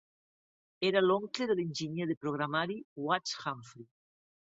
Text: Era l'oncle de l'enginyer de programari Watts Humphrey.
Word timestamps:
Era 0.87 1.03
l'oncle 1.03 1.45
de 1.51 1.55
l'enginyer 1.59 2.07
de 2.11 2.15
programari 2.21 2.79
Watts 3.09 3.35
Humphrey. 3.45 3.87